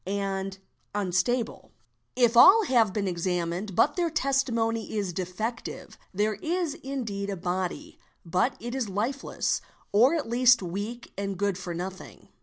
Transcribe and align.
GENERAL 0.07 0.49
CONSIDERATIONS 0.95 0.95
53 0.95 1.07
unstable; 1.35 1.71
if 2.15 2.35
all 2.35 2.63
have 2.65 2.91
been 2.91 3.07
examined 3.07 3.75
but 3.75 3.95
their 3.95 4.09
testimony 4.09 4.95
is 4.97 5.13
defective, 5.13 5.95
| 6.05 6.11
there 6.11 6.33
is 6.41 6.73
indeed 6.73 7.29
a 7.29 7.37
body, 7.37 7.99
but 8.25 8.55
it 8.59 8.73
is 8.73 8.89
lifeless 8.89 9.61
or 9.91 10.15
at 10.15 10.27
least 10.27 10.63
weak 10.63 11.13
and 11.19 11.37
good 11.37 11.55
for 11.55 11.75
nothing. 11.75 12.29